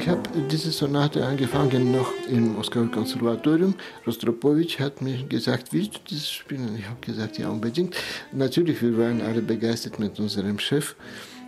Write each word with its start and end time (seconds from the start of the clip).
Ich 0.00 0.08
habe 0.08 0.22
diese 0.50 0.70
Sonate 0.70 1.26
angefangen 1.26 1.92
noch 1.92 2.10
im 2.26 2.54
Moskauer 2.54 2.90
Konservatorium. 2.90 3.74
Rostropowitsch 4.06 4.80
hat 4.80 5.02
mir 5.02 5.24
gesagt, 5.24 5.74
willst 5.74 5.96
du 5.96 6.14
das 6.14 6.30
spielen? 6.30 6.74
Ich 6.78 6.86
habe 6.86 6.98
gesagt, 7.02 7.36
ja, 7.36 7.50
unbedingt. 7.50 7.94
Natürlich, 8.32 8.80
wir 8.80 8.96
waren 8.96 9.20
alle 9.20 9.42
begeistert 9.42 9.98
mit 9.98 10.18
unserem 10.18 10.58
Chef, 10.58 10.96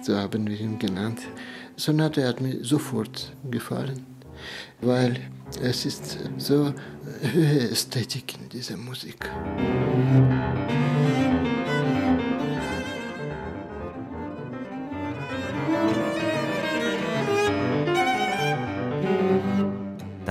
so 0.00 0.16
haben 0.16 0.48
wir 0.48 0.58
ihn 0.58 0.78
genannt. 0.78 1.20
Sonate 1.76 2.26
hat 2.26 2.40
mir 2.40 2.64
sofort 2.64 3.32
gefallen, 3.50 4.06
weil 4.80 5.20
es 5.62 5.84
ist 5.84 6.18
so 6.38 6.72
höhere 7.20 7.68
Ästhetik 7.70 8.34
in 8.40 8.48
dieser 8.48 8.78
Musik. 8.78 9.28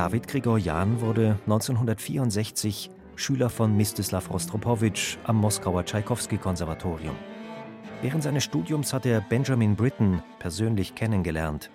David 0.07 0.29
Grigorjan 0.29 1.01
wurde 1.01 1.37
1964 1.47 2.89
Schüler 3.17 3.49
von 3.49 3.75
Mstislav 3.75 4.29
Rostropowitsch 4.29 5.17
am 5.25 5.35
Moskauer 5.35 5.83
Tschaikowski-Konservatorium. 5.83 7.17
Während 8.01 8.23
seines 8.23 8.45
Studiums 8.45 8.93
hat 8.93 9.05
er 9.05 9.19
Benjamin 9.19 9.75
Britten 9.75 10.23
persönlich 10.39 10.95
kennengelernt. 10.95 11.69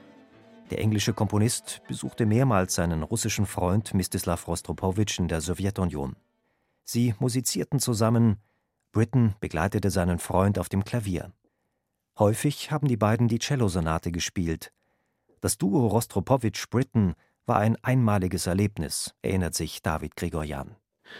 Der 0.71 0.79
englische 0.79 1.12
Komponist 1.12 1.83
besuchte 1.87 2.25
mehrmals 2.25 2.75
seinen 2.75 3.03
russischen 3.03 3.45
Freund 3.45 3.93
Mstislav 3.93 4.49
Rostropowitsch 4.49 5.19
in 5.19 5.28
der 5.28 5.43
Sowjetunion. 5.43 6.17
Sie 6.84 7.15
musizierten 7.19 7.81
zusammen, 7.81 8.39
Britten 8.93 9.34
begleitete 9.41 9.91
seinen 9.91 10.19
Freund 10.19 10.59
auf 10.59 10.71
dem 10.71 10.84
Klavier. 10.84 11.34
Häufig 12.19 12.71
haben 12.71 12.89
die 12.89 12.97
beiden 12.97 13.28
die 13.28 13.41
Cellosonate 13.41 14.11
gespielt. 14.11 14.73
Das 15.43 15.59
Duo 15.59 15.87
Rostropowitsch-Britten 15.89 17.15
war 17.47 17.59
ein 17.59 17.77
einmaliges 17.83 18.47
Erlebnis, 18.47 19.15
erinnert 19.23 19.55
sich 19.55 19.83
David 19.83 20.17
Grigorjan. 20.17 20.77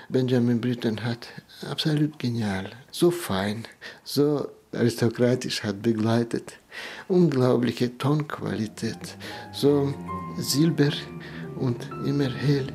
Benjamin 0.09 0.61
Britten 0.61 1.05
hat 1.05 1.29
absolut 1.69 2.19
genial, 2.19 2.71
so 2.91 3.11
fein, 3.11 3.65
so 4.05 4.49
aristokratisch 4.73 5.63
hat 5.63 5.83
begleitet. 5.83 6.59
Unglaubliche 7.09 7.99
Tonqualität, 7.99 9.19
so 9.53 9.93
silber 10.39 10.93
und 11.57 11.91
immer 12.07 12.31
hell. 12.31 12.69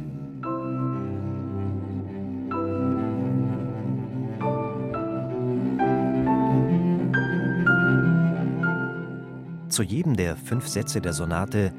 Zu 9.70 9.84
jedem 9.84 10.16
der 10.16 10.36
fünf 10.36 10.68
Sätze 10.68 11.02
der 11.02 11.14
Sonate 11.14 11.72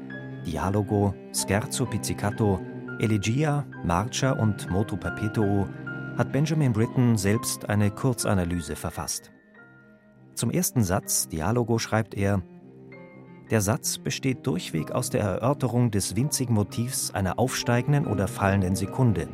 Dialogo, 0.45 1.13
Scherzo 1.33 1.85
pizzicato, 1.85 2.59
Elegia, 2.99 3.65
Marcia 3.83 4.31
und 4.31 4.69
Motu 4.69 4.97
perpetuo 4.97 5.67
hat 6.17 6.31
Benjamin 6.31 6.73
Britten 6.73 7.17
selbst 7.17 7.69
eine 7.69 7.91
Kurzanalyse 7.91 8.75
verfasst. 8.75 9.31
Zum 10.35 10.51
ersten 10.51 10.83
Satz, 10.83 11.27
Dialogo, 11.27 11.79
schreibt 11.79 12.13
er: 12.13 12.41
Der 13.49 13.61
Satz 13.61 13.97
besteht 13.97 14.45
durchweg 14.45 14.91
aus 14.91 15.09
der 15.09 15.21
Erörterung 15.21 15.91
des 15.91 16.15
winzigen 16.15 16.53
Motivs 16.53 17.11
einer 17.11 17.39
aufsteigenden 17.39 18.05
oder 18.05 18.27
fallenden 18.27 18.75
Sekunde. 18.75 19.27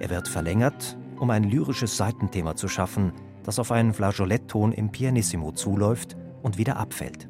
Er 0.00 0.10
wird 0.10 0.26
verlängert, 0.26 0.98
um 1.20 1.30
ein 1.30 1.44
lyrisches 1.44 1.96
Seitenthema 1.96 2.56
zu 2.56 2.66
schaffen, 2.66 3.12
das 3.44 3.58
auf 3.58 3.70
einen 3.70 3.92
Flageolettton 3.92 4.72
im 4.72 4.90
Pianissimo 4.90 5.52
zuläuft 5.52 6.16
und 6.42 6.58
wieder 6.58 6.76
abfällt. 6.78 7.28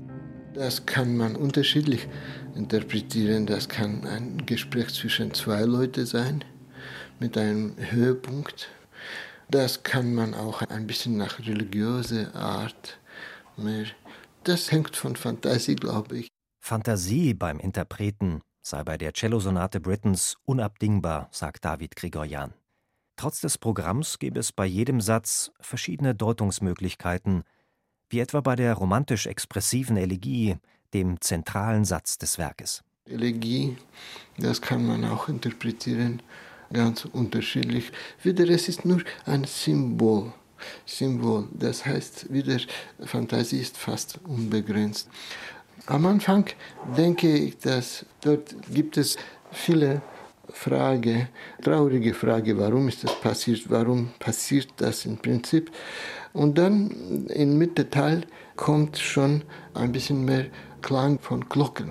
Das 0.54 0.86
kann 0.86 1.16
man 1.16 1.36
unterschiedlich 1.36 2.08
interpretieren. 2.54 3.46
Das 3.46 3.68
kann 3.68 4.06
ein 4.06 4.44
Gespräch 4.46 4.92
zwischen 4.94 5.32
zwei 5.34 5.62
Leuten 5.62 6.06
sein, 6.06 6.44
mit 7.18 7.38
einem 7.38 7.74
Höhepunkt. 7.78 8.68
Das 9.50 9.82
kann 9.82 10.14
man 10.14 10.34
auch 10.34 10.62
ein 10.62 10.86
bisschen 10.86 11.16
nach 11.16 11.38
religiöser 11.38 12.34
Art 12.34 12.98
mehr. 13.56 13.86
Das 14.44 14.70
hängt 14.70 14.96
von 14.96 15.16
Fantasie, 15.16 15.76
glaube 15.76 16.18
ich. 16.18 16.28
Fantasie 16.60 17.34
beim 17.34 17.58
Interpreten 17.58 18.40
sei 18.62 18.84
bei 18.84 18.96
der 18.96 19.12
Cellosonate 19.12 19.80
Brittens 19.80 20.36
unabdingbar, 20.44 21.28
sagt 21.32 21.64
David 21.64 21.96
Grigorjan. 21.96 22.54
Trotz 23.16 23.40
des 23.40 23.58
Programms 23.58 24.18
gäbe 24.18 24.40
es 24.40 24.52
bei 24.52 24.64
jedem 24.64 25.00
Satz 25.00 25.52
verschiedene 25.60 26.14
Deutungsmöglichkeiten, 26.14 27.42
wie 28.12 28.20
etwa 28.20 28.40
bei 28.40 28.56
der 28.56 28.74
romantisch-expressiven 28.74 29.96
Elegie, 29.96 30.56
dem 30.92 31.20
zentralen 31.20 31.84
Satz 31.84 32.18
des 32.18 32.36
Werkes. 32.36 32.82
Elegie, 33.06 33.76
das 34.38 34.60
kann 34.60 34.86
man 34.86 35.04
auch 35.04 35.28
interpretieren 35.28 36.22
ganz 36.72 37.04
unterschiedlich. 37.04 37.90
Wieder, 38.22 38.48
es 38.48 38.68
ist 38.68 38.84
nur 38.84 39.02
ein 39.24 39.44
Symbol. 39.44 40.32
Symbol, 40.86 41.48
das 41.52 41.84
heißt, 41.84 42.32
wieder 42.32 42.58
Fantasie 43.04 43.60
ist 43.60 43.76
fast 43.76 44.20
unbegrenzt. 44.24 45.08
Am 45.86 46.06
Anfang 46.06 46.46
denke 46.96 47.34
ich, 47.34 47.58
dass 47.58 48.06
dort 48.20 48.54
gibt 48.72 48.96
es 48.96 49.16
viele 49.50 50.00
Frage, 50.48 51.28
traurige 51.62 52.14
Frage, 52.14 52.58
warum 52.58 52.88
ist 52.88 53.04
das 53.04 53.18
passiert, 53.20 53.70
warum 53.70 54.10
passiert 54.18 54.68
das 54.76 55.06
im 55.06 55.16
Prinzip. 55.16 55.70
Und 56.32 56.58
dann 56.58 57.26
im 57.28 57.58
Mittelteil 57.58 58.22
kommt 58.56 58.98
schon 58.98 59.42
ein 59.74 59.92
bisschen 59.92 60.24
mehr 60.24 60.46
Klang 60.82 61.18
von 61.18 61.48
Glocken. 61.48 61.90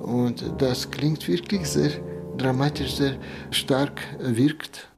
Und 0.00 0.44
das 0.58 0.90
klingt 0.90 1.26
wirklich 1.28 1.66
sehr 1.66 1.90
dramatisch, 2.36 2.96
sehr 2.96 3.16
stark 3.50 4.00
wirkt. 4.18 4.88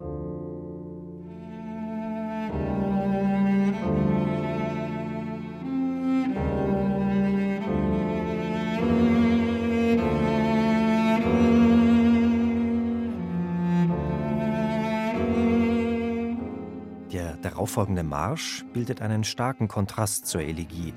Darauffolgende 17.42 18.02
Marsch 18.02 18.64
bildet 18.72 19.02
einen 19.02 19.24
starken 19.24 19.68
Kontrast 19.68 20.26
zur 20.26 20.42
Elegie. 20.42 20.94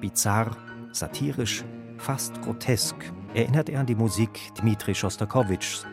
Bizarr, 0.00 0.56
satirisch, 0.92 1.64
fast 1.98 2.40
grotesk 2.42 2.96
erinnert 3.34 3.68
er 3.68 3.80
an 3.80 3.86
die 3.86 3.94
Musik 3.94 4.52
Dmitri 4.58 4.94
Schostakowitschs 4.94 5.86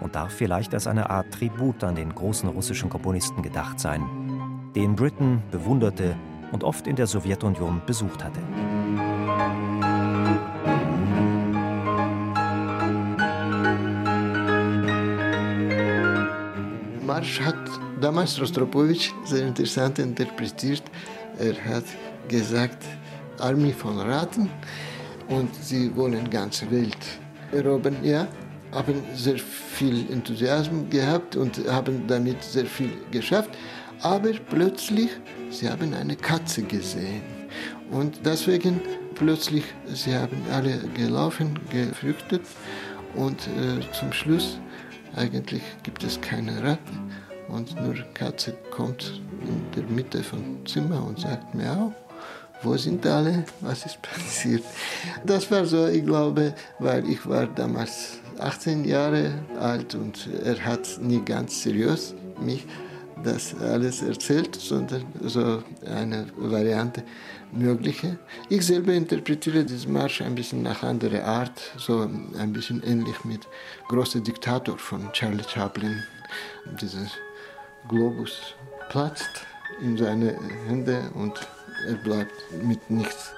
und 0.00 0.14
darf 0.14 0.32
vielleicht 0.32 0.74
als 0.74 0.86
eine 0.86 1.10
Art 1.10 1.32
Tribut 1.32 1.82
an 1.82 1.94
den 1.94 2.14
großen 2.14 2.48
russischen 2.48 2.90
Komponisten 2.90 3.42
gedacht 3.42 3.80
sein, 3.80 4.02
den 4.74 4.94
Britain 4.94 5.42
bewunderte 5.50 6.16
und 6.52 6.62
oft 6.62 6.86
in 6.86 6.96
der 6.96 7.06
Sowjetunion 7.06 7.82
besucht 7.86 8.22
hatte. 8.22 8.40
Marsch 17.14 17.40
hat 17.40 17.54
damals 18.00 18.40
Rostropowitsch 18.40 19.12
sehr 19.24 19.46
interessant 19.46 20.00
interpretiert. 20.00 20.82
Er 21.38 21.54
hat 21.64 21.84
gesagt, 22.26 22.82
Armee 23.38 23.72
von 23.72 24.00
Raten 24.00 24.50
und 25.28 25.54
sie 25.54 25.94
wollen 25.94 26.28
ganze 26.28 26.68
Welt 26.72 27.04
erobern. 27.52 27.96
Ja, 28.02 28.26
haben 28.72 28.96
sehr 29.14 29.38
viel 29.38 30.10
Enthusiasmus 30.10 30.90
gehabt 30.90 31.36
und 31.36 31.52
haben 31.68 32.04
damit 32.08 32.42
sehr 32.42 32.66
viel 32.66 32.90
geschafft. 33.12 33.50
Aber 34.00 34.32
plötzlich, 34.50 35.10
sie 35.50 35.70
haben 35.70 35.94
eine 35.94 36.16
Katze 36.16 36.64
gesehen. 36.64 37.22
Und 37.92 38.26
deswegen 38.26 38.80
plötzlich, 39.14 39.62
sie 39.86 40.16
haben 40.16 40.38
alle 40.52 40.78
gelaufen, 40.96 41.60
geflüchtet 41.70 42.42
und 43.14 43.38
äh, 43.46 43.92
zum 43.92 44.12
Schluss 44.12 44.58
eigentlich 45.16 45.62
gibt 45.82 46.02
es 46.04 46.20
keine 46.20 46.62
Ratten 46.62 47.10
und 47.48 47.74
nur 47.80 47.94
Katze 48.14 48.54
kommt 48.70 49.20
in 49.42 49.70
der 49.74 49.84
Mitte 49.84 50.22
vom 50.22 50.64
Zimmer 50.66 51.04
und 51.04 51.20
sagt 51.20 51.54
Miau. 51.54 51.92
Wo 52.62 52.76
sind 52.76 53.06
alle? 53.06 53.44
Was 53.60 53.84
ist 53.84 54.00
passiert? 54.00 54.64
Das 55.24 55.50
war 55.50 55.66
so, 55.66 55.86
ich 55.86 56.04
glaube, 56.04 56.54
weil 56.78 57.08
ich 57.08 57.28
war 57.28 57.46
damals 57.46 58.20
18 58.38 58.84
Jahre 58.84 59.32
alt 59.60 59.94
und 59.94 60.28
er 60.42 60.58
hat 60.64 60.98
nie 61.00 61.20
ganz 61.20 61.62
seriös 61.62 62.14
mich 62.40 62.66
das 63.22 63.54
alles 63.60 64.02
erzählt, 64.02 64.54
sondern 64.56 65.04
so 65.22 65.62
eine 65.86 66.26
Variante 66.36 67.04
mögliche. 67.52 68.18
Ich 68.48 68.66
selber 68.66 68.92
interpretiere 68.92 69.64
diesen 69.64 69.92
Marsch 69.92 70.20
ein 70.22 70.34
bisschen 70.34 70.62
nach 70.62 70.82
anderer 70.82 71.24
Art, 71.24 71.60
so 71.76 72.00
ein 72.00 72.52
bisschen 72.52 72.82
ähnlich 72.82 73.24
mit 73.24 73.46
Großer 73.88 74.20
Diktator 74.20 74.78
von 74.78 75.12
Charlie 75.12 75.44
Chaplin. 75.46 76.02
Dieser 76.80 77.06
Globus 77.88 78.54
platzt 78.88 79.46
in 79.80 79.96
seine 79.96 80.36
Hände 80.66 81.10
und 81.14 81.34
er 81.86 81.96
bleibt 81.96 82.32
mit 82.62 82.90
nichts. 82.90 83.32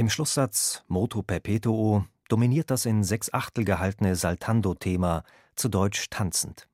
Im 0.00 0.08
Schlusssatz 0.08 0.82
Motu 0.88 1.22
Perpetuo 1.22 2.06
dominiert 2.30 2.70
das 2.70 2.86
in 2.86 3.04
sechs 3.04 3.34
Achtel 3.34 3.66
gehaltene 3.66 4.16
Saltando-Thema, 4.16 5.24
zu 5.56 5.68
Deutsch 5.68 6.06
tanzend. 6.08 6.70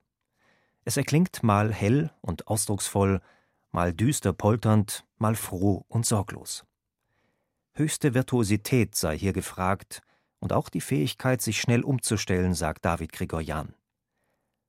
Es 0.85 0.95
erklingt 0.95 1.43
mal 1.43 1.73
hell 1.73 2.09
und 2.21 2.47
ausdrucksvoll, 2.47 3.19
mal 3.73 3.93
düster 3.93 4.31
polternd, 4.31 5.05
mal 5.17 5.35
froh 5.35 5.83
und 5.89 6.05
sorglos. 6.05 6.63
Höchste 7.73 8.13
Virtuosität 8.13 8.95
sei 8.95 9.17
hier 9.17 9.33
gefragt 9.33 10.03
und 10.39 10.53
auch 10.53 10.69
die 10.69 10.79
Fähigkeit, 10.79 11.41
sich 11.41 11.59
schnell 11.59 11.83
umzustellen, 11.83 12.53
sagt 12.53 12.85
David 12.85 13.11
Grigorjan. 13.11 13.73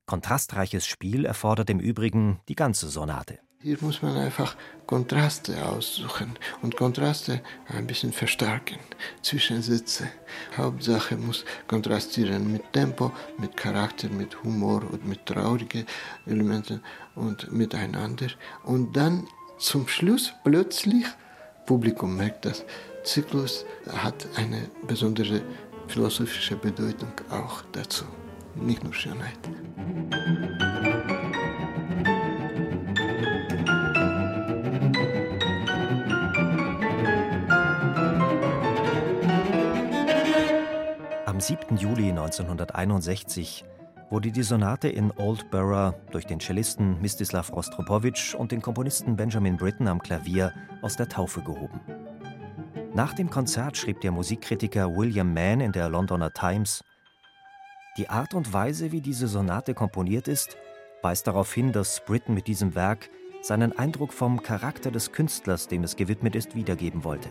Kontrastreiches 0.06 0.84
Spiel 0.84 1.26
erfordert 1.26 1.70
im 1.70 1.78
Übrigen 1.78 2.40
die 2.48 2.56
ganze 2.56 2.88
Sonate. 2.88 3.38
Hier 3.60 3.76
muss 3.80 4.02
man 4.02 4.16
einfach 4.16 4.54
Kontraste 4.86 5.66
aussuchen 5.66 6.38
und 6.62 6.76
Kontraste 6.76 7.40
ein 7.66 7.88
bisschen 7.88 8.12
verstärken, 8.12 8.78
Zwischensätze. 9.20 10.06
Hauptsache 10.56 11.16
muss 11.16 11.44
kontrastieren 11.66 12.52
mit 12.52 12.72
Tempo, 12.72 13.10
mit 13.36 13.56
Charakter, 13.56 14.10
mit 14.10 14.44
Humor 14.44 14.84
und 14.88 15.04
mit 15.08 15.26
traurigen 15.26 15.86
Elementen 16.24 16.80
und 17.16 17.50
miteinander. 17.50 18.28
Und 18.62 18.96
dann 18.96 19.26
zum 19.58 19.88
Schluss 19.88 20.32
plötzlich, 20.44 21.06
Publikum 21.66 22.16
merkt 22.16 22.44
das, 22.44 22.64
Zyklus 23.02 23.64
hat 23.88 24.24
eine 24.36 24.70
besondere 24.86 25.42
philosophische 25.88 26.54
Bedeutung 26.54 27.10
auch 27.28 27.62
dazu, 27.72 28.04
nicht 28.54 28.84
nur 28.84 28.94
Schönheit. 28.94 29.38
7. 41.48 41.78
Juli 41.78 42.10
1961 42.10 43.64
wurde 44.10 44.30
die 44.30 44.42
Sonate 44.42 44.90
in 44.90 45.10
Old 45.16 45.50
Borough 45.50 45.94
durch 46.10 46.26
den 46.26 46.40
Cellisten 46.40 47.00
Mstislav 47.00 47.50
Rostropowitsch 47.50 48.34
und 48.34 48.52
den 48.52 48.60
Komponisten 48.60 49.16
Benjamin 49.16 49.56
Britten 49.56 49.88
am 49.88 50.02
Klavier 50.02 50.52
aus 50.82 50.96
der 50.96 51.08
Taufe 51.08 51.40
gehoben. 51.40 51.80
Nach 52.92 53.14
dem 53.14 53.30
Konzert 53.30 53.78
schrieb 53.78 54.02
der 54.02 54.12
Musikkritiker 54.12 54.94
William 54.94 55.32
Mann 55.32 55.60
in 55.60 55.72
der 55.72 55.88
Londoner 55.88 56.34
Times: 56.34 56.84
Die 57.96 58.10
Art 58.10 58.34
und 58.34 58.52
Weise, 58.52 58.92
wie 58.92 59.00
diese 59.00 59.26
Sonate 59.26 59.72
komponiert 59.72 60.28
ist, 60.28 60.58
weist 61.00 61.26
darauf 61.26 61.50
hin, 61.54 61.72
dass 61.72 62.04
Britten 62.04 62.34
mit 62.34 62.46
diesem 62.46 62.74
Werk 62.74 63.08
seinen 63.40 63.72
Eindruck 63.78 64.12
vom 64.12 64.42
Charakter 64.42 64.90
des 64.90 65.12
Künstlers, 65.12 65.66
dem 65.66 65.82
es 65.82 65.96
gewidmet 65.96 66.36
ist, 66.36 66.54
wiedergeben 66.54 67.04
wollte. 67.04 67.30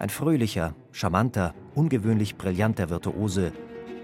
Ein 0.00 0.10
fröhlicher, 0.10 0.74
charmanter, 0.90 1.54
ungewöhnlich 1.74 2.36
brillanter 2.36 2.90
Virtuose, 2.90 3.52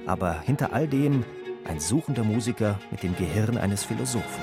aber 0.06 0.40
hinter 0.40 0.72
all 0.72 0.88
dem 0.88 1.24
ein 1.64 1.80
suchender 1.80 2.24
Musiker 2.24 2.78
mit 2.90 3.02
dem 3.02 3.16
Gehirn 3.16 3.58
eines 3.58 3.84
Philosophen. 3.84 4.42